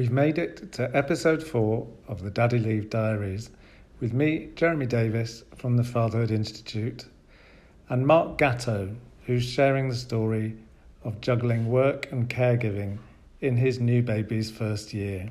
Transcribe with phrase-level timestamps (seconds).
[0.00, 3.50] We've made it to episode four of the Daddy Leave Diaries
[4.00, 7.04] with me, Jeremy Davies from the Fatherhood Institute,
[7.90, 10.56] and Mark Gatto, who's sharing the story
[11.04, 12.96] of juggling work and caregiving
[13.42, 15.28] in his new baby's first year.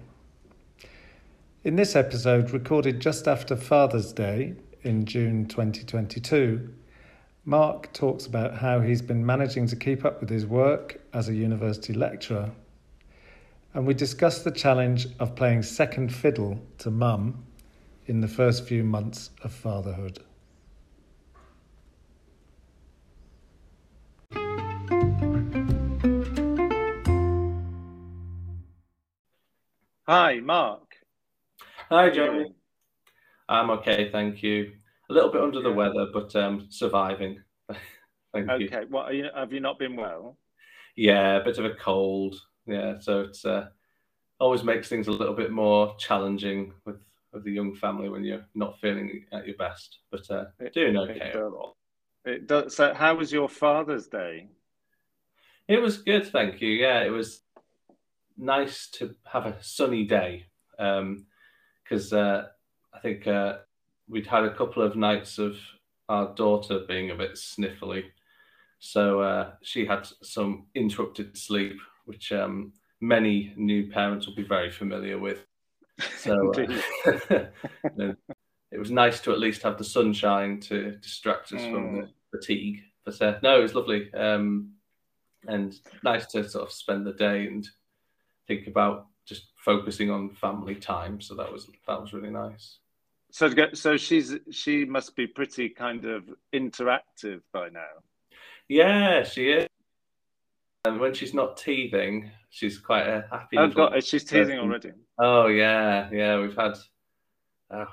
[1.63, 6.70] In this episode, recorded just after Father's Day in June 2022,
[7.43, 11.34] Mark talks about how he's been managing to keep up with his work as a
[11.34, 12.52] university lecturer.
[13.73, 17.46] And we discuss the challenge of playing second fiddle to mum
[18.08, 20.20] in the first few months of fatherhood.
[30.08, 30.95] Hi, Mark.
[31.90, 32.52] Hi, Jeremy.
[33.48, 34.72] I'm okay, thank you.
[35.12, 37.40] A little bit under the weather, but um, surviving.
[38.34, 38.64] thank okay.
[38.64, 38.67] you.
[38.67, 38.86] Okay.
[38.90, 40.38] What have you not been well?
[40.95, 42.36] Yeah, a bit of a cold.
[42.70, 43.67] Yeah, so it's uh,
[44.39, 46.98] always makes things a little bit more challenging with
[47.34, 50.00] with the young family when you're not feeling at your best.
[50.11, 51.53] But uh, it, doing okay it does,
[52.26, 52.76] it does.
[52.76, 54.48] So, how was your Father's Day?
[55.67, 56.70] It was good, thank you.
[56.70, 57.42] Yeah, it was
[58.38, 62.44] nice to have a sunny day because um, uh,
[62.94, 63.58] I think uh,
[64.08, 65.58] we'd had a couple of nights of
[66.08, 68.06] our daughter being a bit sniffly.
[68.80, 71.78] So uh, she had some interrupted sleep,
[72.09, 75.45] which um, many new parents will be very familiar with.
[76.17, 77.45] So uh,
[78.71, 81.71] it was nice to at least have the sunshine to distract us mm.
[81.71, 82.81] from the fatigue.
[83.05, 84.71] But uh, no, it was lovely um,
[85.47, 87.67] and nice to sort of spend the day and
[88.47, 91.21] think about just focusing on family time.
[91.21, 92.80] So that was that was really nice.
[93.31, 98.02] So so she's she must be pretty kind of interactive by now.
[98.67, 99.67] Yeah, she is.
[100.85, 103.58] And when she's not teething, she's quite a happy.
[103.58, 104.02] I've got.
[104.03, 104.59] She's teething person.
[104.59, 104.91] already.
[105.17, 106.39] Oh yeah, yeah.
[106.39, 106.77] We've had
[107.70, 107.86] uh,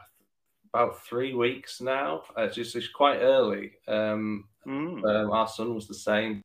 [0.73, 2.23] about three weeks now.
[2.37, 3.73] Uh, just it's quite early.
[3.89, 5.05] Um, mm.
[5.05, 6.43] um, our son was the same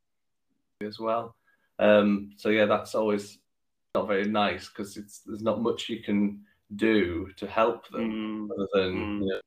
[0.83, 1.35] as well.
[1.77, 3.37] Um, so yeah, that's always
[3.93, 6.41] not very nice because it's there's not much you can
[6.75, 8.53] do to help them mm.
[8.53, 9.21] other than mm.
[9.21, 9.41] you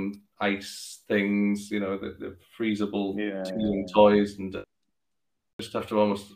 [0.00, 3.82] know, ice things, you know, the, the freezable yeah, yeah.
[3.92, 4.62] toys, and uh,
[5.60, 6.32] just have to almost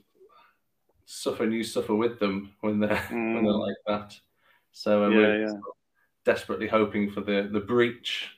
[1.04, 3.10] suffer and you suffer with them when they're mm.
[3.34, 3.60] when they're mm.
[3.60, 4.14] like that.
[4.72, 5.52] So um, yeah, we're yeah.
[6.24, 8.30] desperately hoping for the the breach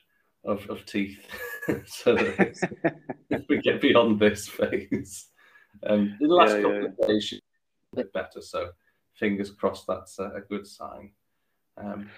[0.43, 1.25] of, of teeth,
[1.85, 5.27] so that we get beyond this phase.
[5.85, 7.33] Um, the last couple of days,
[7.93, 8.41] a bit better.
[8.41, 8.69] So
[9.15, 11.11] fingers crossed that's a, a good sign.
[11.77, 12.09] Um,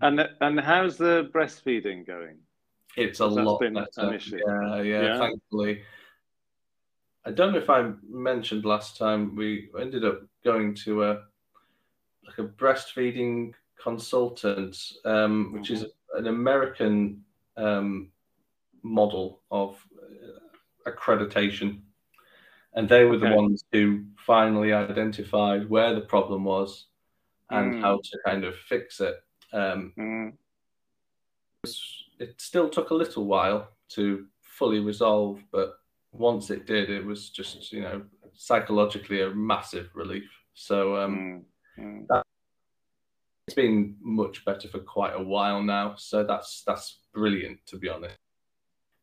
[0.00, 2.38] and and how's the breastfeeding going?
[2.96, 4.18] It's a lot better.
[4.26, 5.82] Yeah, yeah, yeah, thankfully.
[7.24, 11.22] I don't know if I mentioned last time we ended up going to a
[12.26, 16.18] like a breastfeeding consultant, um, which is mm-hmm.
[16.18, 17.24] an American
[17.56, 18.10] um,
[18.82, 19.84] model of
[20.86, 21.80] accreditation
[22.74, 23.28] and they were okay.
[23.28, 26.86] the ones who finally identified where the problem was
[27.50, 27.80] and mm.
[27.80, 29.16] how to kind of fix it.
[29.52, 30.32] Um, mm.
[32.18, 35.74] It still took a little while to fully resolve, but
[36.12, 38.02] once it did, it was just you know
[38.34, 40.30] psychologically a massive relief.
[40.54, 41.44] So um,
[41.78, 41.84] mm.
[41.84, 42.06] mm.
[42.08, 42.22] That,
[43.48, 45.94] it's been much better for quite a while now.
[45.96, 48.16] So that's that's brilliant to be honest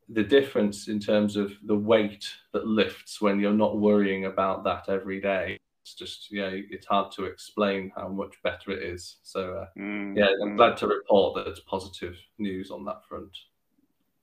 [0.10, 4.90] the difference in terms of the weight that lifts when you're not worrying about that
[4.90, 9.54] every day it's just yeah it's hard to explain how much better it is so
[9.54, 13.38] uh, mm, yeah i'm glad to report that it's positive news on that front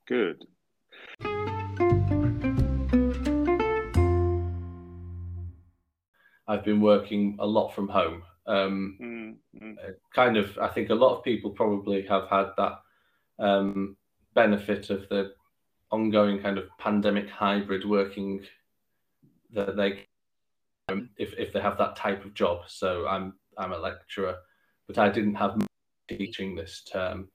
[0.05, 0.45] good
[6.47, 9.75] i've been working a lot from home um, mm, mm.
[9.77, 12.79] Uh, kind of i think a lot of people probably have had that
[13.39, 13.95] um,
[14.33, 15.33] benefit of the
[15.91, 18.41] ongoing kind of pandemic hybrid working
[19.53, 20.05] that they
[20.89, 22.61] um, if if they have that type of job.
[22.67, 24.35] So I'm I'm a lecturer,
[24.87, 25.61] but I didn't have
[26.07, 27.29] teaching this term,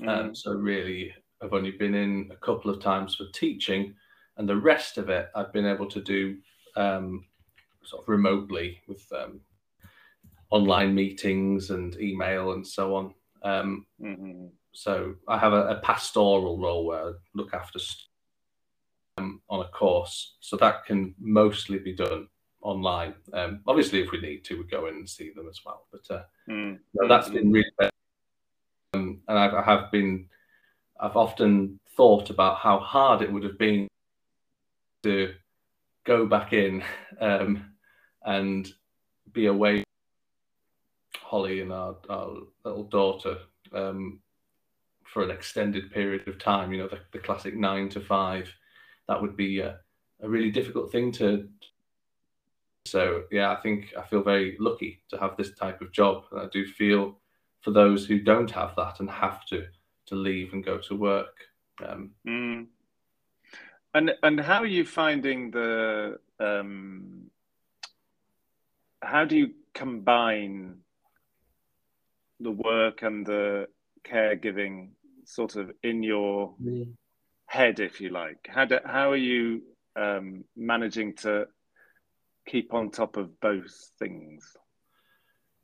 [0.00, 0.08] mm.
[0.08, 1.12] um, so really
[1.42, 3.94] I've only been in a couple of times for teaching,
[4.36, 6.36] and the rest of it I've been able to do
[6.76, 7.24] um,
[7.84, 9.40] sort of remotely with um,
[10.50, 13.14] online meetings and email and so on.
[13.42, 14.46] Um, mm-hmm.
[14.72, 17.78] So I have a, a pastoral role where I look after
[19.18, 22.28] um, on a course, so that can mostly be done
[22.60, 23.14] online.
[23.32, 25.86] Um, obviously, if we need to, we go in and see them as well.
[25.92, 26.78] But uh, mm.
[27.08, 27.66] that's been really,
[28.94, 30.26] um, and I've, I have been,
[30.98, 33.86] I've often thought about how hard it would have been
[35.04, 35.34] to
[36.04, 36.82] go back in
[37.20, 37.73] um,
[38.24, 38.72] and
[39.32, 39.84] be away
[41.16, 43.38] Holly and our, our little daughter
[43.72, 44.20] um,
[45.04, 48.52] for an extended period of time, you know, the, the classic nine to five,
[49.08, 49.78] that would be a,
[50.22, 51.48] a really difficult thing to.
[52.86, 56.40] So yeah, I think I feel very lucky to have this type of job, and
[56.40, 57.18] I do feel
[57.62, 59.66] for those who don't have that and have to
[60.06, 61.36] to leave and go to work.
[61.84, 62.66] Um, mm.
[63.94, 66.18] And and how are you finding the?
[66.38, 67.30] Um,
[69.04, 70.78] how do you combine
[72.40, 73.66] the work and the
[74.06, 74.90] caregiving
[75.24, 76.92] sort of in your mm.
[77.46, 78.48] head, if you like?
[78.48, 79.62] How do, how are you
[79.96, 81.46] um, managing to
[82.46, 84.56] keep on top of both things?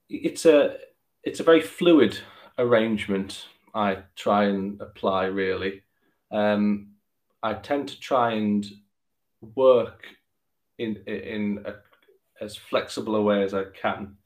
[0.08, 0.76] It's a
[1.22, 2.18] it's a very fluid
[2.58, 3.46] arrangement.
[3.74, 5.82] I try and apply really.
[6.32, 6.92] Um,
[7.42, 8.66] I tend to try and
[9.54, 10.04] work
[10.78, 11.74] in in a,
[12.40, 14.16] as flexible a way as I can.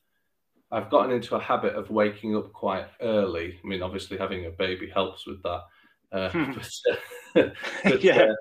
[0.70, 3.58] I've gotten into a habit of waking up quite early.
[3.62, 5.62] I mean, obviously, having a baby helps with that.
[6.12, 6.52] Uh, hmm.
[6.52, 7.50] but, uh,
[7.84, 8.32] but, yeah,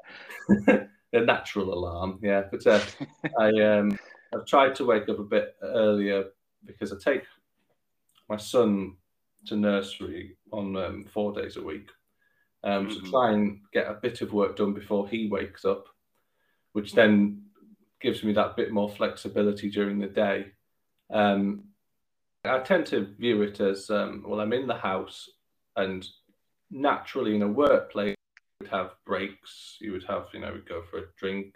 [0.67, 0.77] uh,
[1.13, 2.19] a natural alarm.
[2.21, 2.81] Yeah, but uh,
[3.39, 3.97] I um,
[4.33, 6.25] I've tried to wake up a bit earlier
[6.65, 7.23] because I take
[8.29, 8.95] my son
[9.45, 11.89] to nursery on um, four days a week.
[12.63, 13.05] Um, mm-hmm.
[13.05, 15.85] So try and get a bit of work done before he wakes up,
[16.71, 17.42] which then
[18.03, 20.47] gives me that bit more flexibility during the day.
[21.11, 21.63] Um,
[22.45, 25.29] I tend to view it as um, well, I'm in the house,
[25.77, 26.05] and
[26.69, 28.17] naturally in a workplace,
[28.59, 29.77] you would have breaks.
[29.79, 31.55] You would have, you know, we'd go for a drink,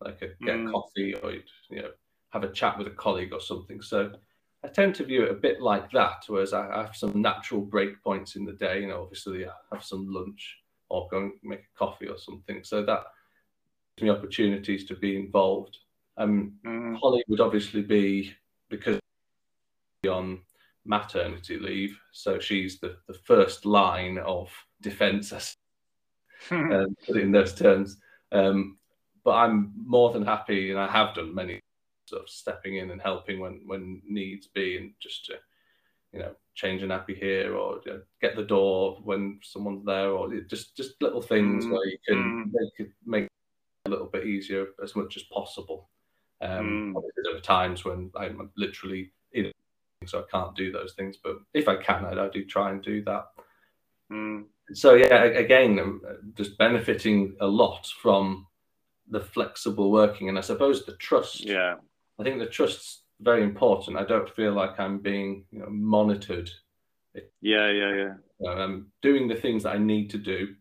[0.00, 0.72] like a, get mm.
[0.72, 1.90] coffee, or you'd, you know,
[2.30, 3.82] have a chat with a colleague or something.
[3.82, 4.12] So
[4.64, 8.02] I tend to view it a bit like that, whereas I have some natural break
[8.02, 8.80] points in the day.
[8.80, 10.56] You know, obviously I have some lunch
[10.88, 12.64] or go and make a coffee or something.
[12.64, 13.04] So that
[14.00, 15.78] me opportunities to be involved.
[16.16, 16.98] Um, mm.
[16.98, 18.34] Holly would obviously be
[18.68, 18.98] because
[20.08, 20.40] on
[20.84, 21.98] maternity leave.
[22.12, 24.50] So she's the, the first line of
[24.80, 25.30] defence,
[26.48, 26.72] hmm.
[26.72, 27.98] um, put it in those terms.
[28.32, 28.78] Um,
[29.24, 31.60] but I'm more than happy, and I have done many
[32.06, 35.34] sort of stepping in and helping when when needs be, and just to
[36.12, 40.10] you know change a nappy here or you know, get the door when someone's there,
[40.10, 41.72] or just just little things mm.
[41.72, 42.52] where you can mm.
[42.52, 43.28] make make
[43.86, 45.88] a little bit easier as much as possible.
[46.40, 47.02] Um, mm.
[47.24, 49.52] There are times when I'm literally in
[50.04, 51.16] so I can't do those things.
[51.22, 53.26] But if I can, I, I do try and do that.
[54.12, 54.44] Mm.
[54.72, 56.02] So yeah, again, um,
[56.34, 58.46] just benefiting a lot from
[59.08, 61.44] the flexible working, and I suppose the trust.
[61.44, 61.76] Yeah,
[62.18, 63.96] I think the trust's very important.
[63.96, 66.50] I don't feel like I'm being you know, monitored.
[67.40, 68.14] Yeah, yeah, yeah.
[68.40, 70.54] You know, I'm doing the things that I need to do,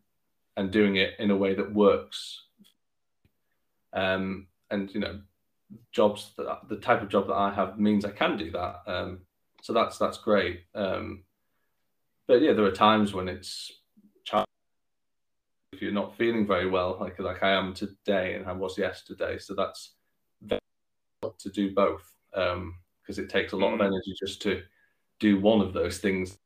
[0.56, 2.44] and doing it in a way that works.
[3.96, 5.20] Um, and you know,
[5.92, 8.82] jobs that the type of job that I have means I can do that.
[8.86, 9.22] Um,
[9.62, 10.66] so that's that's great.
[10.76, 11.24] Um,
[12.28, 13.72] but yeah, there are times when it's
[15.76, 19.38] if you're not feeling very well, like like I am today and I was yesterday.
[19.38, 19.94] So that's
[21.40, 23.76] to do both because um, it takes a lot mm.
[23.76, 24.62] of energy just to
[25.20, 26.38] do one of those things.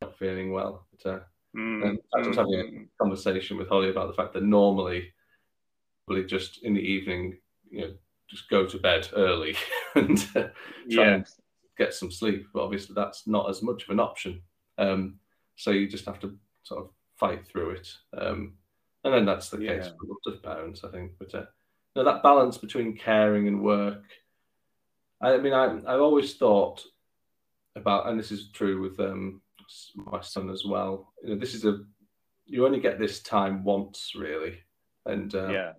[0.00, 1.18] Not feeling well, but uh,
[1.56, 1.96] mm.
[2.14, 2.88] I was having a mm.
[3.00, 5.12] conversation with Holly about the fact that normally,
[6.08, 7.36] probably just in the evening,
[7.70, 7.92] you know,
[8.28, 9.54] just go to bed early
[9.94, 10.48] and uh,
[10.90, 11.14] try yeah.
[11.14, 11.26] and
[11.76, 12.46] get some sleep.
[12.52, 14.42] But obviously, that's not as much of an option.
[14.78, 15.18] Um,
[15.56, 17.88] so you just have to sort of fight through it.
[18.16, 18.54] Um,
[19.04, 19.90] and then that's the case yeah.
[19.90, 21.12] for lots of parents, I think.
[21.18, 21.44] But uh,
[21.94, 24.04] no, that balance between caring and work.
[25.20, 26.84] I, mean, I, I've always thought
[27.76, 29.42] about, and this is true with um,
[29.94, 31.12] my son as well.
[31.22, 31.80] You know, this is a
[32.46, 34.58] you only get this time once, really,
[35.04, 35.72] and uh, yeah.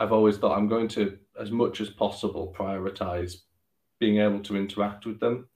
[0.00, 3.34] I've always thought I'm going to, as much as possible, prioritize
[3.98, 5.46] being able to interact with them.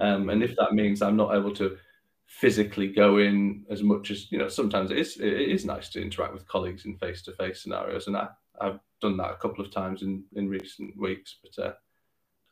[0.00, 1.76] Um, and if that means I'm not able to
[2.26, 6.02] physically go in as much as you know, sometimes it is it is nice to
[6.02, 8.28] interact with colleagues in face to face scenarios, and I,
[8.60, 11.36] I've done that a couple of times in in recent weeks.
[11.42, 11.72] But uh,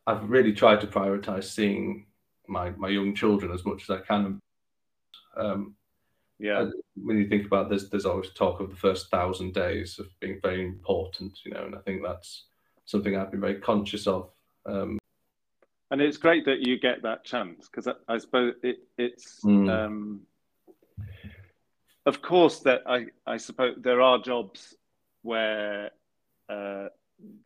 [0.07, 2.07] I've really tried to prioritize seeing
[2.47, 4.39] my my young children as much as I can.
[5.37, 5.75] Um,
[6.43, 6.67] yeah.
[6.97, 10.41] When you think about this, there's always talk of the first thousand days of being
[10.43, 12.47] very important, you know, and I think that's
[12.85, 14.29] something I've been very conscious of.
[14.67, 14.99] Um,
[15.93, 19.71] and it's great that you get that chance because I, I, suppose it, it's mm.
[19.71, 20.23] um,
[22.07, 24.75] of course that I, I suppose there are jobs
[25.23, 25.91] where
[26.49, 26.89] uh,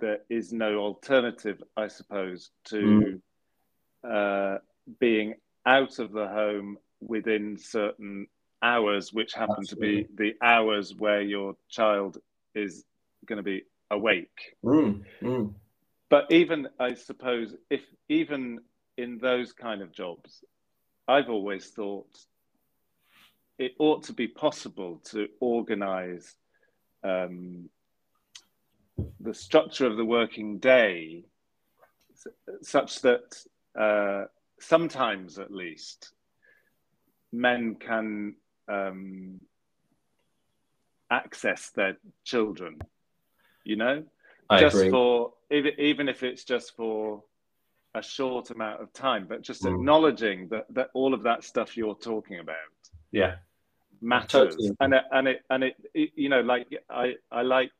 [0.00, 3.20] there is no alternative i suppose to
[4.04, 4.54] mm.
[4.56, 4.58] uh,
[4.98, 5.34] being
[5.66, 8.26] out of the home within certain
[8.74, 10.02] hours which happen Absolutely.
[10.02, 12.18] to be the hours where your child
[12.54, 12.84] is
[13.26, 15.02] going to be awake mm.
[15.22, 15.54] Mm
[16.08, 18.60] but even I suppose if even
[18.96, 20.44] in those kind of jobs,
[21.08, 22.08] I've always thought
[23.58, 26.34] it ought to be possible to organize
[27.02, 27.68] um,
[29.20, 31.24] the structure of the working day
[32.62, 33.36] such that
[33.78, 34.24] uh,
[34.60, 36.12] sometimes at least
[37.32, 38.34] men can
[38.68, 39.40] um,
[41.10, 42.78] access their children
[43.64, 44.04] you know
[44.48, 44.90] I just agree.
[44.90, 47.22] for even if it's just for
[47.94, 49.74] a short amount of time but just mm.
[49.74, 52.56] acknowledging that that all of that stuff you're talking about
[53.12, 53.36] yeah
[54.00, 54.76] matters totally.
[54.80, 57.72] and it, and it and it, it you know like i i like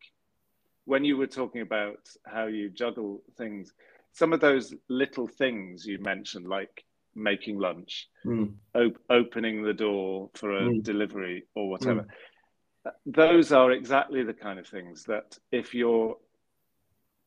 [0.84, 3.72] when you were talking about how you juggle things
[4.12, 6.84] some of those little things you mentioned like
[7.16, 8.52] making lunch mm.
[8.74, 10.82] op- opening the door for a mm.
[10.82, 12.90] delivery or whatever mm.
[13.06, 16.16] those are exactly the kind of things that if you're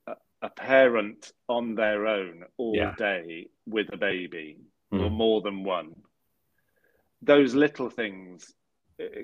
[0.07, 2.93] a, a parent on their own all yeah.
[2.97, 4.57] day with a baby
[4.91, 5.11] or mm.
[5.11, 5.93] more than one
[7.21, 8.53] those little things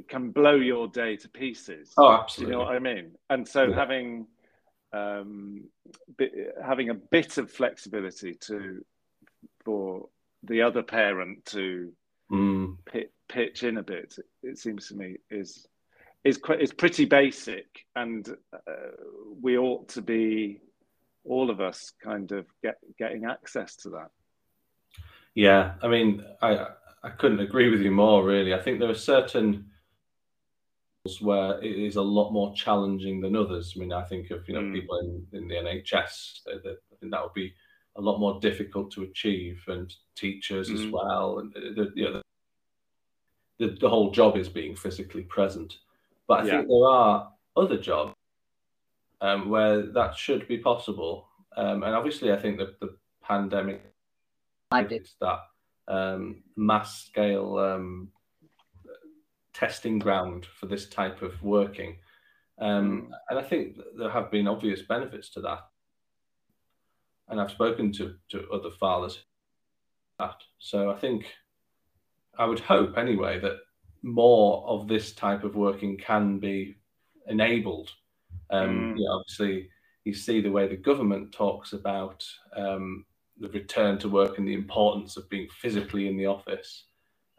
[0.07, 1.91] can blow your day to pieces.
[1.97, 2.53] Oh, absolutely.
[2.53, 3.11] You know what I mean?
[3.29, 3.75] And so yeah.
[3.75, 4.27] having
[4.93, 5.65] um,
[6.63, 8.85] having a bit of flexibility to
[9.63, 10.09] for
[10.47, 11.91] the other parent to
[12.31, 12.77] mm.
[12.85, 15.67] pit, pitch in a bit, it seems to me is
[16.23, 18.59] is quite is pretty basic, and uh,
[19.41, 20.59] we ought to be
[21.23, 24.09] all of us kind of get getting access to that.
[25.35, 26.67] Yeah, I mean, I
[27.03, 28.23] I couldn't agree with you more.
[28.23, 29.69] Really, I think there are certain
[31.21, 33.73] where it is a lot more challenging than others.
[33.75, 34.73] I mean, I think of you know mm.
[34.73, 36.43] people in, in the NHS.
[36.45, 37.53] They, they, I think that would be
[37.95, 40.75] a lot more difficult to achieve, and teachers mm.
[40.75, 41.39] as well.
[41.39, 42.21] And the, you know,
[43.59, 45.77] the, the whole job is being physically present.
[46.27, 46.51] But I yeah.
[46.51, 48.13] think there are other jobs
[49.21, 51.27] um, where that should be possible.
[51.55, 53.81] Um, and obviously, I think that the pandemic
[54.73, 55.39] is that
[55.87, 58.09] um, mass scale um,
[59.53, 61.97] testing ground for this type of working.
[62.59, 63.13] Um, hmm.
[63.29, 65.59] and I think there have been obvious benefits to that.
[67.27, 69.23] And I've spoken to, to other fathers
[70.19, 70.41] that.
[70.59, 71.25] So I think
[72.37, 73.57] I would hope anyway that
[74.03, 76.75] more of this type of working can be
[77.27, 77.89] enabled.
[78.49, 78.97] Um, mm.
[78.97, 79.69] you know, obviously,
[80.03, 82.23] you see the way the government talks about
[82.55, 83.05] um,
[83.39, 86.85] the return to work and the importance of being physically in the office.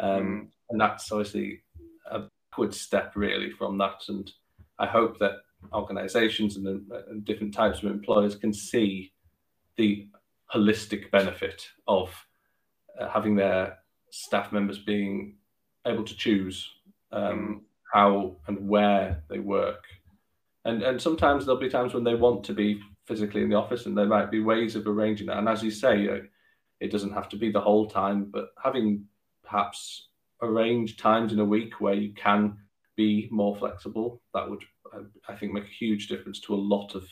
[0.01, 0.49] Um, mm.
[0.71, 1.63] And that's obviously
[2.11, 4.03] a backward step, really, from that.
[4.09, 4.31] And
[4.79, 5.37] I hope that
[5.73, 9.13] organizations and, and different types of employers can see
[9.77, 10.09] the
[10.53, 12.11] holistic benefit of
[13.01, 13.79] uh, having their
[14.11, 15.37] staff members being
[15.87, 16.69] able to choose
[17.13, 17.61] um, mm.
[17.93, 19.85] how and where they work.
[20.65, 23.87] And, and sometimes there'll be times when they want to be physically in the office,
[23.87, 25.39] and there might be ways of arranging that.
[25.39, 26.19] And as you say, uh,
[26.81, 29.05] it doesn't have to be the whole time, but having
[29.45, 30.09] perhaps
[30.43, 32.59] arranged times in a week where you can
[32.97, 34.65] be more flexible, that would,
[35.29, 37.05] I think, make a huge difference to a lot of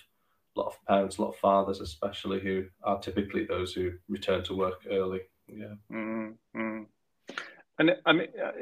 [0.57, 4.43] a lot of parents, a lot of fathers, especially who are typically those who return
[4.45, 5.21] to work early.
[5.49, 5.75] Yeah.
[5.93, 6.83] Mm-hmm.
[7.79, 8.53] And I mean, uh,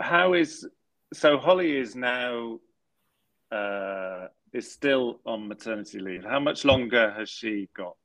[0.00, 0.66] how is
[1.12, 1.38] so?
[1.38, 2.58] Holly is now
[3.52, 6.24] uh, is still on maternity leave.
[6.24, 7.96] How much longer has she got?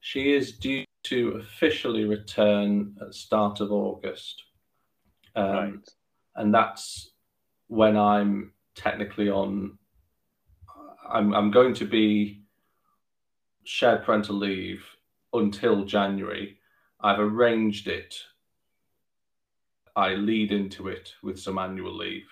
[0.00, 4.42] She is due to officially return at the start of August.
[5.34, 5.88] Um, right.
[6.36, 7.12] And that's
[7.66, 9.78] when I'm technically on.
[11.08, 12.42] I'm, I'm going to be
[13.64, 14.84] shared parental leave
[15.32, 16.58] until January.
[17.00, 18.16] I've arranged it.
[19.96, 22.28] I lead into it with some annual leave.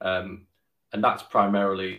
[0.00, 0.46] Um,
[0.92, 1.98] and that's primarily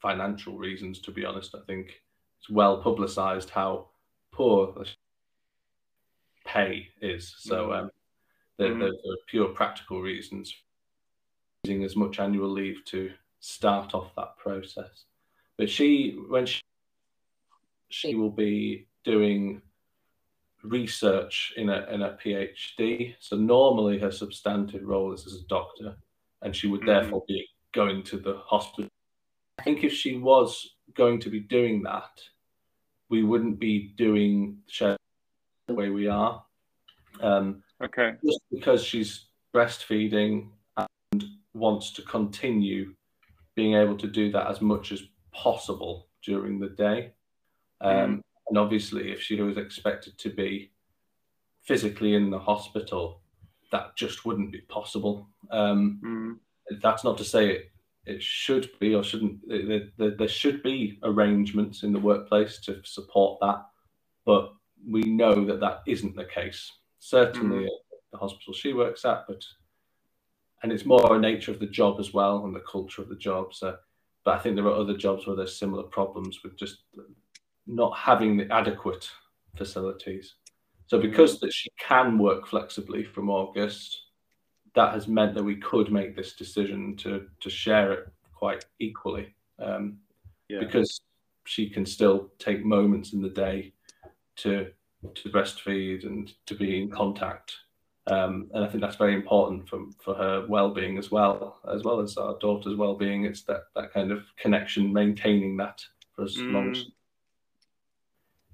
[0.00, 1.54] financial reasons, to be honest.
[1.54, 2.02] I think
[2.38, 3.88] it's well publicized how
[4.32, 4.84] poor
[6.46, 7.34] pay is.
[7.38, 7.78] So mm.
[7.78, 7.90] um,
[8.56, 8.80] there, mm.
[8.80, 10.54] there, are pure practical reasons
[11.64, 15.04] using as much annual leave to start off that process.
[15.56, 16.62] But she, when she,
[17.88, 19.62] she will be doing
[20.62, 23.14] research in a in a PhD.
[23.18, 25.96] So normally her substantive role is as a doctor,
[26.42, 26.86] and she would mm.
[26.86, 28.90] therefore be going to the hospital
[29.60, 32.22] I think if she was going to be doing that,
[33.10, 34.96] we wouldn't be doing the
[35.66, 36.42] the way we are.
[37.20, 38.14] Um, okay.
[38.24, 42.94] Just because she's breastfeeding and wants to continue
[43.54, 45.02] being able to do that as much as
[45.32, 47.12] possible during the day.
[47.80, 48.20] Um, mm.
[48.48, 50.72] And obviously, if she was expected to be
[51.62, 53.20] physically in the hospital,
[53.72, 55.28] that just wouldn't be possible.
[55.50, 56.78] Um, mm.
[56.80, 57.66] That's not to say it
[58.06, 62.80] it should be or shouldn't there, there, there, should be arrangements in the workplace to
[62.82, 63.66] support that
[64.24, 64.54] but
[64.88, 66.72] we know that that isn't the case.
[66.98, 67.66] Certainly, mm.
[67.66, 69.44] at the hospital she works at, but
[70.62, 73.16] and it's more a nature of the job as well and the culture of the
[73.16, 73.54] job.
[73.54, 73.76] So,
[74.24, 76.78] but I think there are other jobs where there's similar problems with just
[77.66, 79.08] not having the adequate
[79.56, 80.34] facilities.
[80.86, 83.96] So because that she can work flexibly from August,
[84.74, 89.34] that has meant that we could make this decision to to share it quite equally.
[89.58, 89.98] Um,
[90.48, 90.60] yeah.
[90.60, 91.00] Because
[91.44, 93.72] she can still take moments in the day
[94.36, 94.70] to
[95.14, 97.56] to breastfeed and to be in contact.
[98.06, 102.00] Um, and I think that's very important for, for her well-being as well, as well
[102.00, 103.24] as our daughter's well-being.
[103.24, 105.82] It's that that kind of connection, maintaining that
[106.14, 106.52] for as mm.
[106.52, 106.86] long as.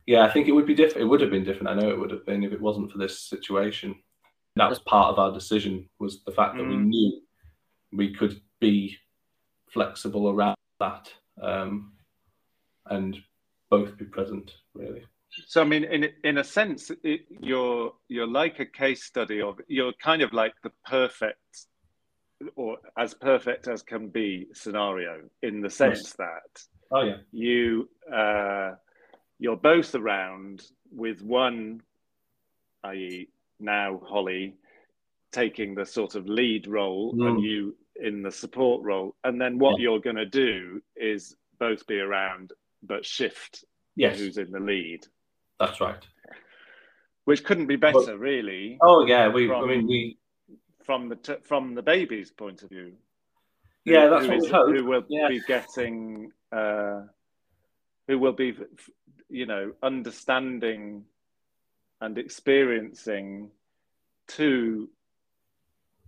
[0.07, 1.03] Yeah, I think it would be different.
[1.03, 1.69] It would have been different.
[1.69, 3.97] I know it would have been if it wasn't for this situation.
[4.57, 5.89] That was part of our decision.
[5.99, 6.87] Was the fact that we mm.
[6.87, 7.21] knew
[7.93, 8.97] we could be
[9.69, 11.93] flexible around that um,
[12.87, 13.19] and
[13.71, 14.53] both be present.
[14.75, 15.05] Really.
[15.47, 19.61] So I mean, in in a sense, it, you're you're like a case study of
[19.69, 21.67] you're kind of like the perfect
[22.55, 26.13] or as perfect as can be scenario in the sense yes.
[26.15, 28.73] that oh yeah you uh,
[29.39, 31.83] you're both around with one,
[32.85, 33.29] i.e.
[33.61, 34.55] now Holly
[35.33, 37.27] taking the sort of lead role mm.
[37.27, 39.85] and you in the support role, and then what yeah.
[39.85, 42.53] you're going to do is both be around
[42.83, 43.65] but shift
[43.97, 44.19] yes.
[44.19, 45.07] who's in the lead.
[45.59, 46.05] That's right.
[47.25, 48.79] Which couldn't be better, but, really.
[48.83, 49.49] Oh yeah, we.
[49.49, 50.19] From, I mean, we
[50.85, 52.93] from the t- from the baby's point of view.
[53.85, 54.77] Yeah, that's what we hope.
[54.77, 55.29] Who will yeah.
[55.29, 57.03] be getting, uh,
[58.09, 58.57] who will be,
[59.29, 61.05] you know, understanding
[62.01, 63.51] and experiencing
[64.27, 64.89] two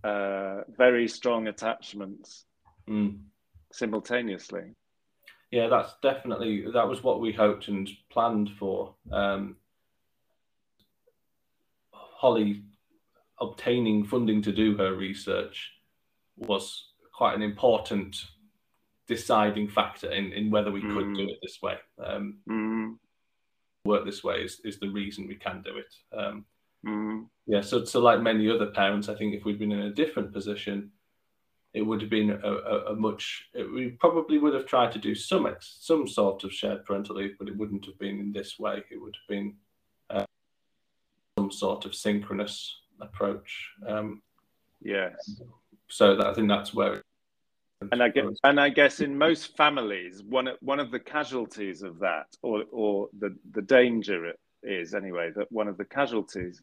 [0.03, 2.45] uh, very strong attachments
[2.87, 3.17] mm.
[3.71, 4.75] simultaneously
[5.51, 8.95] yeah, that's definitely that was what we hoped and planned for.
[9.11, 9.55] Um,
[11.91, 12.63] Holly
[13.39, 15.71] obtaining funding to do her research
[16.37, 18.17] was quite an important
[19.07, 20.93] deciding factor in, in whether we mm.
[20.93, 21.29] could do mm.
[21.29, 21.75] it this way.
[22.03, 22.95] Um, mm.
[23.85, 26.17] Work this way is, is the reason we can do it.
[26.17, 26.45] Um,
[26.85, 27.25] mm.
[27.47, 30.31] Yeah, so so like many other parents, I think if we'd been in a different
[30.31, 30.91] position,
[31.73, 33.47] it would have been a, a, a much.
[33.53, 37.15] It, we probably would have tried to do some ex, some sort of shared parental
[37.15, 38.83] leave, but it wouldn't have been in this way.
[38.91, 39.55] It would have been
[40.09, 40.25] uh,
[41.37, 43.69] some sort of synchronous approach.
[43.87, 44.21] Um,
[44.81, 45.41] yes.
[45.87, 47.03] So that, I think that's where.
[47.91, 51.99] and I guess, and I guess in most families, one one of the casualties of
[51.99, 56.61] that, or or the the danger is anyway that one of the casualties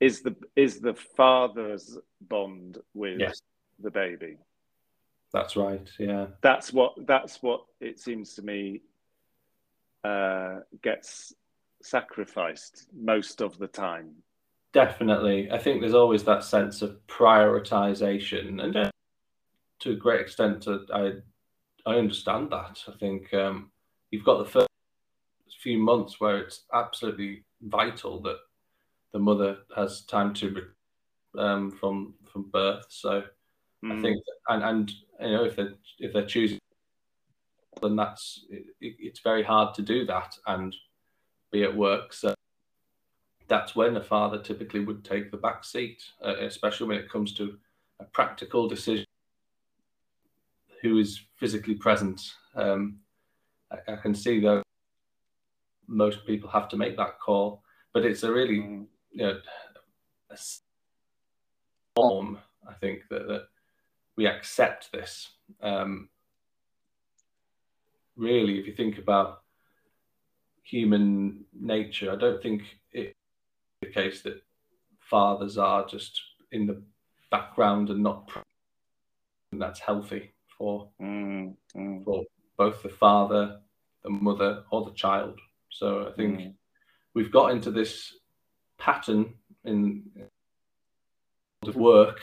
[0.00, 3.42] is the is the father's bond with yes
[3.82, 4.38] the baby.
[5.32, 5.88] That's right.
[5.98, 6.26] Yeah.
[6.42, 8.82] That's what that's what it seems to me
[10.04, 11.34] uh, gets
[11.82, 14.12] sacrificed most of the time.
[14.72, 18.90] Definitely, I think there's always that sense of prioritization, and
[19.80, 21.12] to a great extent, uh, I
[21.86, 22.82] I understand that.
[22.88, 23.70] I think um,
[24.10, 24.68] you've got the first
[25.62, 28.38] few months where it's absolutely vital that
[29.12, 30.68] the mother has time to
[31.38, 32.86] um, from from birth.
[32.88, 33.24] So
[33.84, 33.98] Mm.
[33.98, 36.58] I think, and and you know, if they if they're choosing,
[37.82, 40.74] then that's it, it's very hard to do that and
[41.52, 42.12] be at work.
[42.12, 42.34] So
[43.48, 47.32] that's when a father typically would take the back seat, uh, especially when it comes
[47.34, 47.58] to
[48.00, 49.04] a practical decision.
[50.82, 52.20] Who is physically present?
[52.54, 52.98] Um,
[53.70, 54.62] I, I, can see that
[55.86, 57.62] most people have to make that call,
[57.92, 58.86] but it's a really, mm.
[59.12, 59.40] you know,
[60.30, 60.36] a
[61.94, 62.38] form.
[62.68, 63.42] I think that, that
[64.16, 65.30] we accept this.
[65.62, 66.08] Um,
[68.16, 69.42] really, if you think about
[70.62, 73.14] human nature, I don't think it's
[73.82, 74.42] the case that
[75.00, 76.82] fathers are just in the
[77.30, 78.30] background and not
[79.52, 82.04] and that's healthy for mm, mm.
[82.04, 82.24] for
[82.56, 83.60] both the father,
[84.02, 85.38] the mother, or the child.
[85.70, 86.54] So I think mm.
[87.14, 88.14] we've got into this
[88.78, 90.04] pattern in
[91.62, 92.20] of work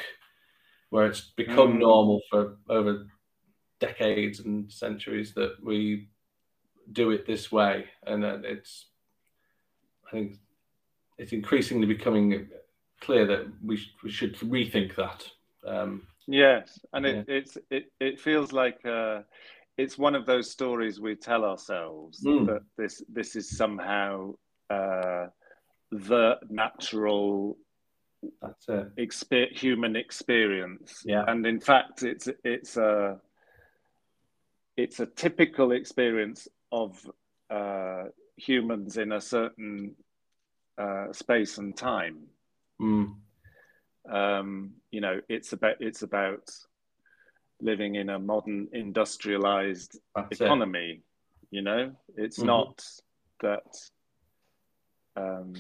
[0.94, 1.80] where it's become mm.
[1.80, 3.08] normal for over
[3.80, 6.08] decades and centuries that we
[6.92, 8.90] do it this way, and it's
[10.08, 10.38] I think
[11.18, 12.48] it's increasingly becoming
[13.02, 15.28] clear that we sh- we should rethink that.
[15.66, 17.36] Um, yes, and it, yeah.
[17.38, 19.22] it's it it feels like uh,
[19.80, 22.46] it's one of those stories we tell ourselves mm.
[22.46, 24.36] that this this is somehow
[24.70, 25.26] uh,
[25.92, 27.58] the natural
[28.42, 31.02] that's a Exper- human experience.
[31.06, 33.20] Yeah, and in fact, it's it's a
[34.78, 37.00] it's a typical experience of
[37.50, 38.06] uh,
[38.38, 39.96] humans in a certain
[40.78, 42.24] uh, space and time.
[42.82, 43.16] Mm.
[44.10, 46.50] Um, you know, it's about it's about
[47.62, 50.92] living in a modern industrialized That's economy.
[50.92, 51.02] It.
[51.52, 52.48] You know, it's mm-hmm.
[52.48, 52.84] not
[53.42, 53.78] that.
[55.16, 55.54] Um,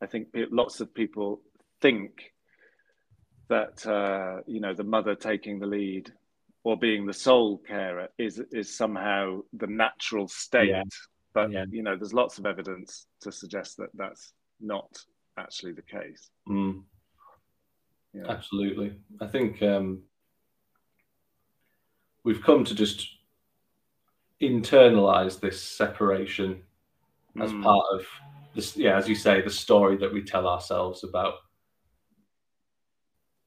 [0.00, 1.40] I think lots of people
[1.80, 2.32] think
[3.48, 6.12] that uh, you know the mother taking the lead
[6.64, 10.68] or being the sole carer is is somehow the natural state.
[10.68, 10.82] Yeah.
[11.34, 11.64] But yeah.
[11.70, 14.88] you know, there's lots of evidence to suggest that that's not
[15.38, 16.30] actually the case.
[16.48, 16.82] Mm.
[18.12, 18.24] Yeah.
[18.28, 20.02] Absolutely, I think um,
[22.24, 23.08] we've come to just
[24.42, 26.62] internalize this separation
[27.36, 27.44] mm.
[27.44, 28.06] as part of
[28.54, 28.76] this.
[28.76, 31.34] Yeah, as you say, the story that we tell ourselves about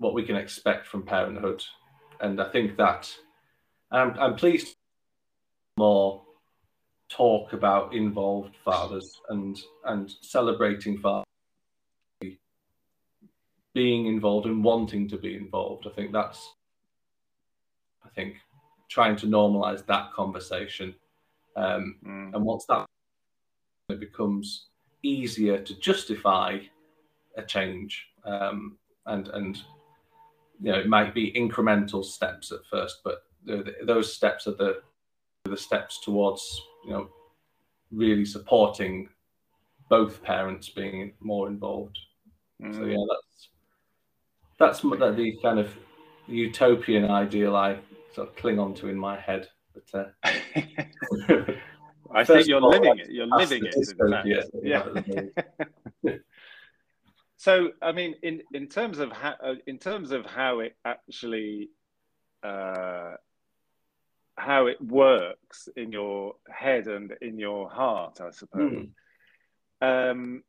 [0.01, 1.63] what we can expect from parenthood,
[2.19, 3.13] and I think that
[3.91, 4.75] I'm, I'm pleased
[5.77, 6.23] more
[7.07, 11.25] talk about involved fathers and and celebrating fathers
[13.73, 15.85] being involved and wanting to be involved.
[15.85, 16.55] I think that's
[18.03, 18.37] I think
[18.89, 20.95] trying to normalize that conversation.
[21.55, 22.33] Um, mm.
[22.33, 22.85] And once that
[23.89, 24.67] it becomes
[25.03, 26.59] easier to justify
[27.35, 29.61] a change, um, and and
[30.61, 34.81] you know it might be incremental steps at first, but the, those steps are the
[35.45, 37.09] the steps towards you know
[37.91, 39.09] really supporting
[39.89, 41.97] both parents being more involved.
[42.61, 42.75] Mm.
[42.75, 43.49] So yeah, that's
[44.59, 45.73] that's that the kind of
[46.27, 47.79] utopian ideal I
[48.13, 49.49] sort of cling on to in my head.
[49.73, 50.05] But uh,
[52.13, 53.09] I think you're living it.
[53.09, 54.53] You're living it.
[54.63, 54.85] Yeah.
[57.41, 61.71] so I mean, in in terms of how uh, in terms of how it actually
[62.43, 63.13] uh,
[64.37, 68.85] how it works in your head and in your heart, I suppose.
[69.81, 70.11] Mm.
[70.11, 70.43] Um,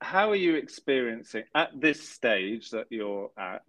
[0.00, 3.62] how are you experiencing at this stage that you're at?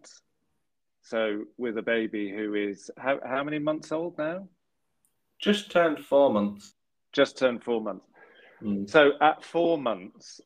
[1.03, 4.47] So, with a baby who is how, how many months old now?
[5.37, 6.73] Just turned four months.
[7.13, 8.07] Just turned four months.
[8.59, 8.89] Mm.
[8.89, 10.41] So, at four months,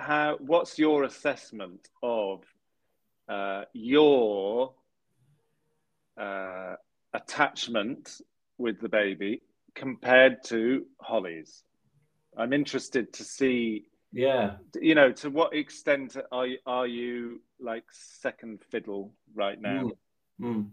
[0.00, 2.44] how what's your assessment of
[3.28, 4.74] uh, your
[6.20, 6.74] uh,
[7.14, 8.20] attachment
[8.58, 9.42] with the baby
[9.74, 11.62] compared to Holly's.
[12.36, 13.86] I'm interested to see.
[14.12, 14.56] Yeah.
[14.80, 19.90] You know, to what extent are are you like second fiddle right now?
[20.40, 20.56] Mm.
[20.56, 20.70] Mm.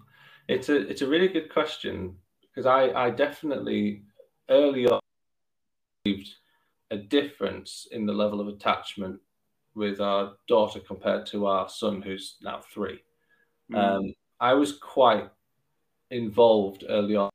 [0.48, 4.04] It's a it's a really good question because I I definitely
[4.50, 5.00] early on
[6.92, 9.20] a difference in the level of attachment
[9.76, 13.00] with our daughter compared to our son who's now three.
[13.72, 13.78] Mm.
[13.78, 15.30] Um, I was quite
[16.10, 17.30] involved early on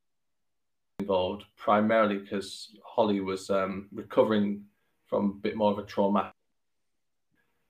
[0.99, 4.63] involved primarily because Holly was um, recovering
[5.07, 6.31] from a bit more of a trauma.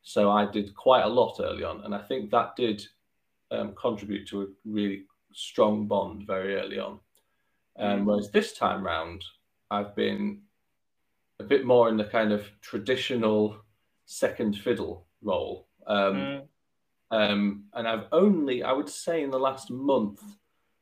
[0.02, 2.86] So I did quite a lot early on, and I think that did
[3.52, 7.00] um, contribute to a really strong bond very early on.
[7.80, 8.06] Um, mm.
[8.06, 9.24] Whereas this time round,
[9.72, 10.41] I've been
[11.39, 13.58] a bit more in the kind of traditional
[14.06, 15.67] second fiddle role.
[15.88, 16.41] Um, mm.
[17.12, 20.22] um, and I've only, I would say, in the last month,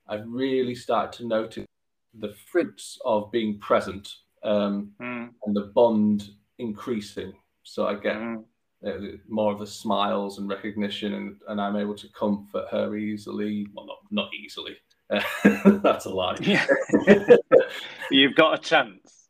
[0.07, 1.65] I've really started to notice
[2.13, 4.09] the fruits of being present
[4.43, 5.29] um, mm.
[5.45, 7.33] and the bond increasing.
[7.63, 8.43] So I get mm.
[8.85, 13.67] uh, more of the smiles and recognition, and, and I'm able to comfort her easily.
[13.73, 14.77] Well, not not easily.
[15.83, 16.37] That's a lie.
[16.41, 16.65] Yeah.
[18.11, 19.20] You've got a chance.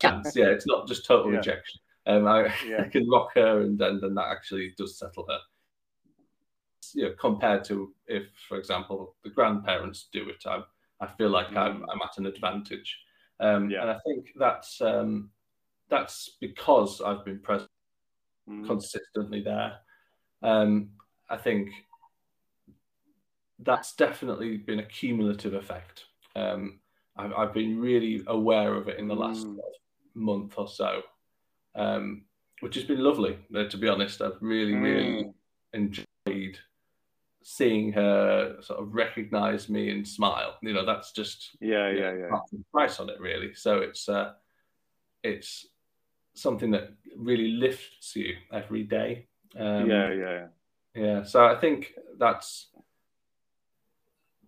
[0.00, 0.34] Chance.
[0.34, 1.38] Yeah, it's not just total yeah.
[1.38, 1.80] rejection.
[2.06, 2.82] Um, I, yeah.
[2.82, 5.38] I, can rock her, and then, then that actually does settle her
[6.94, 10.62] you know, compared to if, for example, the grandparents do it, I,
[11.00, 11.58] I feel like mm.
[11.58, 12.98] I'm, I'm at an advantage.
[13.40, 13.82] Um, yeah.
[13.82, 15.30] And I think that's um,
[15.88, 17.70] that's because I've been present
[18.48, 18.66] mm.
[18.66, 19.78] consistently there.
[20.42, 20.90] Um,
[21.30, 21.70] I think
[23.60, 26.04] that's definitely been a cumulative effect.
[26.34, 26.80] Um,
[27.18, 29.56] I've, I've, been really aware of it in the last mm.
[30.14, 31.02] month or so,
[31.74, 32.24] um,
[32.60, 33.38] which has been lovely.
[33.52, 35.34] To be honest, I've really, really mm.
[35.72, 36.58] enjoyed
[37.42, 40.58] seeing her sort of recognize me and smile.
[40.62, 42.58] You know, that's just yeah, yeah, know, yeah.
[42.72, 43.54] Price on it really.
[43.54, 44.32] So it's uh,
[45.22, 45.66] it's
[46.34, 49.26] something that really lifts you every day.
[49.58, 50.46] Um, yeah, yeah,
[50.94, 51.22] yeah.
[51.24, 52.68] So I think that's.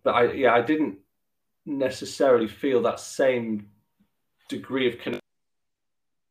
[0.03, 0.99] But I yeah I didn't
[1.65, 3.67] necessarily feel that same
[4.49, 5.21] degree of connection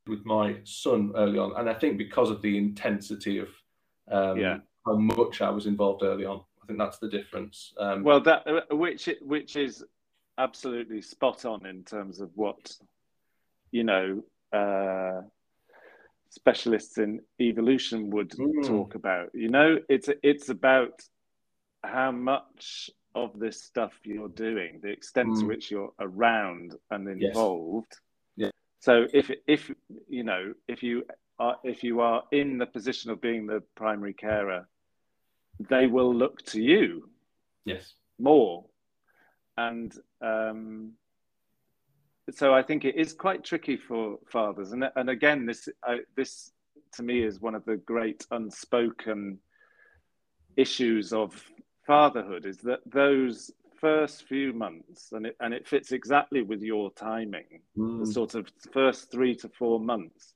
[0.06, 3.48] with my son early on, and I think because of the intensity of
[4.10, 4.58] um, yeah.
[4.84, 7.72] how much I was involved early on I think that's the difference.
[7.78, 9.84] Um, well, that uh, which which is
[10.38, 12.74] absolutely spot on in terms of what
[13.70, 14.22] you know.
[14.52, 15.22] Uh,
[16.30, 18.66] specialists in evolution would mm.
[18.66, 19.30] talk about.
[19.34, 21.02] You know, it's it's about
[21.82, 25.40] how much of this stuff you're doing, the extent mm.
[25.40, 27.92] to which you're around and involved.
[28.36, 28.46] Yes.
[28.46, 28.50] Yeah.
[28.80, 29.70] So if if
[30.08, 31.04] you know if you
[31.38, 34.68] are if you are in the position of being the primary carer,
[35.68, 37.10] they will look to you.
[37.64, 37.92] Yes.
[38.18, 38.66] More,
[39.56, 40.92] and um,
[42.32, 46.52] so I think it is quite tricky for fathers, and and again, this uh, this
[46.94, 49.38] to me is one of the great unspoken
[50.56, 51.42] issues of
[51.90, 53.50] fatherhood is that those
[53.80, 57.98] first few months, and it and it fits exactly with your timing, mm.
[57.98, 60.34] the sort of first three to four months,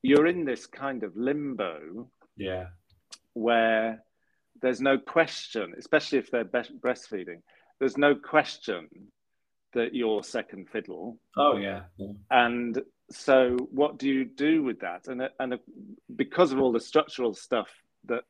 [0.00, 2.68] you're in this kind of limbo, yeah,
[3.34, 4.02] where
[4.62, 7.42] there's no question, especially if they're breastfeeding,
[7.78, 8.88] there's no question
[9.74, 11.18] that you're second fiddle.
[11.36, 11.82] Oh yeah.
[11.98, 12.14] yeah.
[12.30, 15.08] And so, what do you do with that?
[15.08, 15.58] And and
[16.16, 17.68] because of all the structural stuff
[18.06, 18.24] that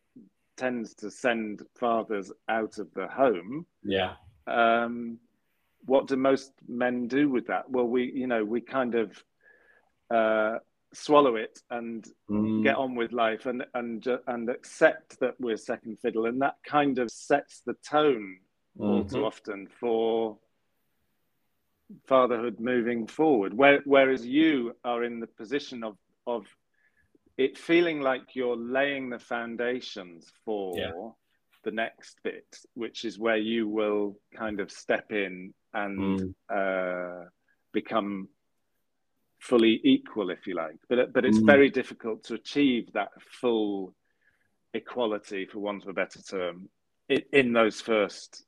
[0.56, 3.66] tends to send fathers out of the home.
[3.82, 4.14] Yeah.
[4.46, 5.18] Um,
[5.86, 7.70] what do most men do with that?
[7.70, 9.24] Well, we you know we kind of
[10.10, 10.58] uh,
[10.92, 12.62] swallow it and mm.
[12.62, 16.98] get on with life and and and accept that we're second fiddle, and that kind
[16.98, 18.38] of sets the tone
[18.78, 18.90] mm-hmm.
[18.90, 20.38] all too often for
[22.06, 23.54] fatherhood moving forward.
[23.54, 26.46] Where, whereas you are in the position of of
[27.40, 30.90] it feeling like you're laying the foundations for yeah.
[31.64, 36.34] the next bit, which is where you will kind of step in and mm.
[36.54, 37.24] uh,
[37.72, 38.28] become
[39.38, 40.76] fully equal, if you like.
[40.86, 41.46] But but it's mm.
[41.46, 43.94] very difficult to achieve that full
[44.74, 46.68] equality, for want of a better term,
[47.08, 48.44] in, in those first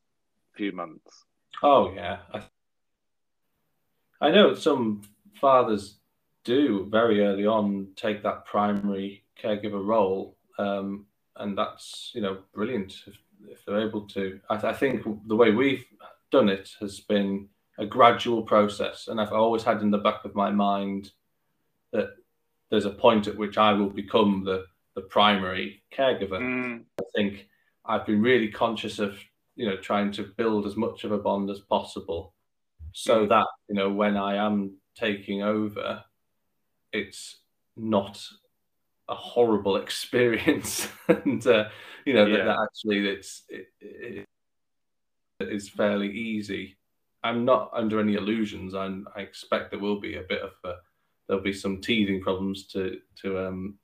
[0.55, 1.25] few months.
[1.63, 2.43] Oh yeah, I
[4.21, 5.01] I know some
[5.41, 5.99] fathers
[6.45, 12.95] do very early on take that primary caregiver role, um, and that's you know brilliant
[13.07, 14.41] if, if they're able to.
[14.51, 15.85] I, I, think the way we've
[16.31, 20.35] done it has been a gradual process, and I've always had in the back of
[20.35, 21.13] my mind
[21.93, 22.11] that
[22.71, 26.41] there's a point at which I will become the the primary caregiver.
[26.41, 26.85] Mm.
[27.01, 27.49] I think
[27.85, 29.17] I've been really conscious of
[29.57, 32.35] you know trying to build as much of a bond as possible
[32.93, 36.05] so that you know when I am taking over,
[36.93, 37.39] it's
[37.77, 38.25] not
[39.09, 41.69] a horrible experience, and uh,
[42.05, 42.39] you know yeah.
[42.39, 44.27] that, that, actually it's it, it,
[45.41, 46.77] it is fairly easy.
[47.25, 48.75] I'm not under any illusions.
[48.75, 50.75] I'm, I expect there will be a bit of a,
[51.27, 53.79] there'll be some teething problems to to um,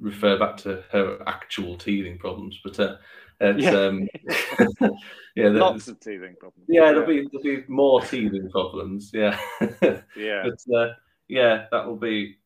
[0.00, 2.96] refer back to her actual teething problems, but uh,
[3.40, 3.70] it's, yeah.
[3.70, 4.08] Um,
[5.36, 6.66] yeah, lots of teething problems.
[6.68, 9.10] Yeah, there'll be there'll be more teething problems.
[9.12, 9.38] Yeah,
[10.16, 10.94] yeah, but uh,
[11.28, 12.36] yeah, that will be.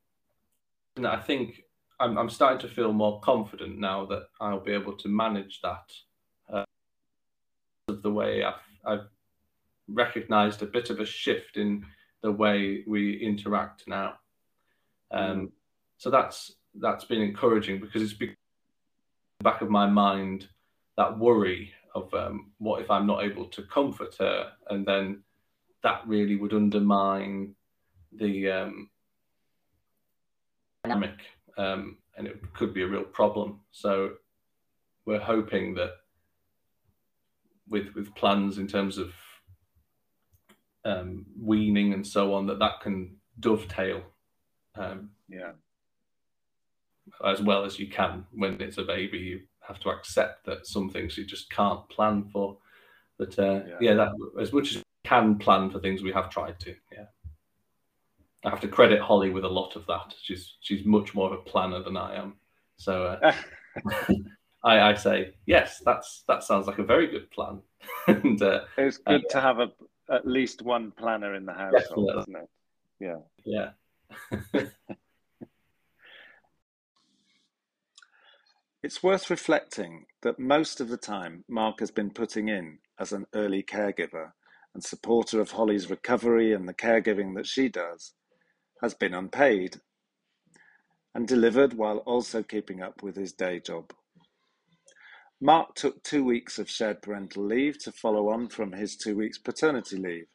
[1.03, 1.63] I think
[1.99, 5.93] I'm I'm starting to feel more confident now that I'll be able to manage that.
[6.53, 6.65] Uh,
[7.89, 9.07] of the way I've I've
[9.89, 11.85] recognised a bit of a shift in
[12.23, 14.15] the way we interact now.
[15.11, 15.51] Um, mm.
[15.99, 18.35] So that's that's been encouraging because it's been
[19.43, 20.49] back of my mind
[20.97, 25.23] that worry of um, what if I'm not able to comfort her, and then
[25.83, 27.55] that really would undermine
[28.13, 28.91] the um,
[30.85, 31.19] dynamic,
[31.59, 33.61] um, and it could be a real problem.
[33.73, 34.13] So
[35.05, 35.93] we're hoping that
[37.69, 39.13] with with plans in terms of
[40.85, 44.03] um, weaning and so on, that that can dovetail.
[44.75, 45.53] Um, yeah.
[47.25, 50.91] As well as you can when it's a baby, you have to accept that some
[50.91, 52.59] things you just can't plan for.
[53.19, 53.77] But uh, yeah.
[53.81, 56.75] yeah, that as much as we can plan for things, we have tried to.
[56.93, 57.05] Yeah,
[58.45, 60.15] I have to credit Holly with a lot of that.
[60.23, 62.35] She's she's much more of a planner than I am.
[62.77, 63.33] So uh,
[64.65, 65.83] I, I say yes.
[65.85, 67.63] That's that sounds like a very good plan.
[68.07, 69.71] and uh, it's good to have a
[70.11, 72.49] at least one planner in the house, isn't it?
[73.01, 73.19] Yeah.
[73.45, 73.71] Yeah.
[78.83, 83.27] It's worth reflecting that most of the time Mark has been putting in as an
[83.33, 84.33] early caregiver
[84.75, 88.15] and supporter of Holly's recovery and the caregiving that she does
[88.81, 89.81] has been unpaid
[91.15, 93.93] and delivered while also keeping up with his day job.
[95.41, 99.39] Mark took two weeks of shared parental leave to follow on from his two weeks
[99.39, 100.27] paternity leave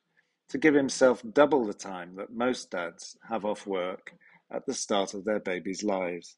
[0.47, 4.13] to give himself double the time that most dads have off work
[4.49, 6.37] at the start of their babies' lives.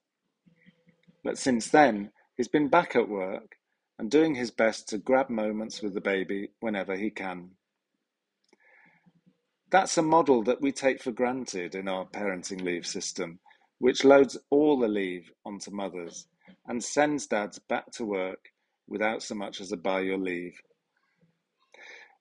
[1.23, 3.57] But since then, he's been back at work
[3.97, 7.51] and doing his best to grab moments with the baby whenever he can.
[9.71, 13.39] That's a model that we take for granted in our parenting leave system,
[13.77, 16.27] which loads all the leave onto mothers
[16.67, 18.51] and sends dads back to work
[18.87, 20.59] without so much as a by your leave.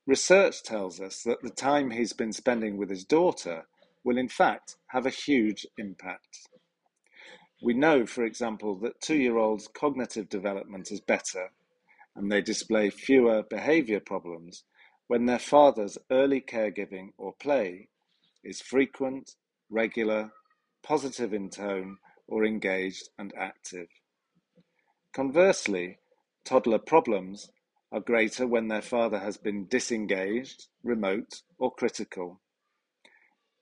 [0.06, 3.66] Research tells us that the time he's been spending with his daughter
[4.04, 6.48] will in fact have a huge impact.
[7.60, 11.50] We know, for example, that two year olds' cognitive development is better
[12.14, 14.64] and they display fewer behaviour problems
[15.06, 17.88] when their father's early caregiving or play
[18.44, 19.36] is frequent,
[19.70, 20.32] regular,
[20.82, 23.88] positive in tone, or engaged and active.
[25.12, 25.98] Conversely,
[26.44, 27.50] toddler problems
[27.90, 32.40] are greater when their father has been disengaged, remote, or critical,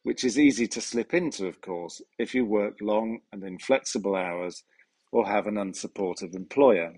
[0.07, 4.63] which is easy to slip into, of course, if you work long and inflexible hours
[5.11, 6.95] or have an unsupportive employer.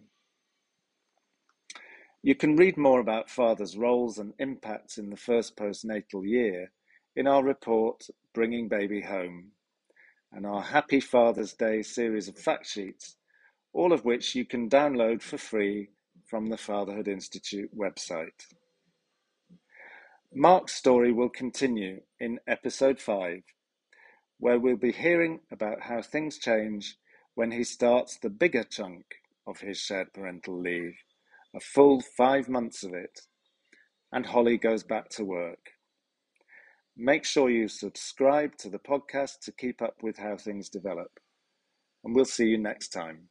[2.22, 6.70] You can read more about fathers' roles and impacts in the first postnatal year
[7.16, 9.52] in our report, Bringing Baby Home,
[10.30, 13.16] and our Happy Father's Day series of fact sheets,
[13.72, 15.88] all of which you can download for free
[16.26, 18.44] from the Fatherhood Institute website.
[20.34, 23.42] Mark's story will continue in episode 5,
[24.38, 26.96] where we'll be hearing about how things change
[27.34, 29.04] when he starts the bigger chunk
[29.46, 30.94] of his shared parental leave
[31.54, 33.20] a full five months of it,
[34.12, 35.70] and Holly goes back to work.
[36.96, 41.20] Make sure you subscribe to the podcast to keep up with how things develop,
[42.04, 43.28] and we'll see you next time.